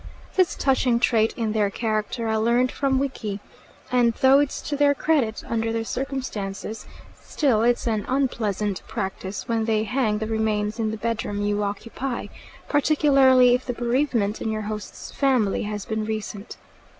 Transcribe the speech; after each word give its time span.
This 0.35 0.55
touching 0.55 0.99
trait 0.99 1.31
in 1.37 1.51
their 1.51 1.69
character 1.69 2.27
I 2.27 2.35
learnt 2.37 2.71
from 2.71 2.97
Wiki; 2.97 3.39
and, 3.91 4.13
though 4.15 4.39
it's 4.39 4.59
to 4.63 4.75
their 4.75 4.95
credit, 4.95 5.43
under 5.45 5.71
the 5.71 5.85
circumstances, 5.85 6.87
still 7.21 7.61
it's 7.61 7.85
an 7.85 8.05
unpleasant 8.07 8.81
practice 8.87 9.47
when 9.47 9.65
they 9.65 9.83
hang 9.83 10.17
the 10.17 10.25
remains 10.25 10.79
in 10.79 10.89
the 10.89 10.97
bedroom 10.97 11.43
you 11.45 11.61
occupy, 11.61 12.25
particularly 12.67 13.53
if 13.53 13.63
the 13.67 13.73
bereavement 13.73 14.41
in 14.41 14.49
your 14.49 14.63
host's 14.63 15.11
family 15.11 15.61
has 15.69 15.85
been 15.85 16.03
recent. 16.03 16.57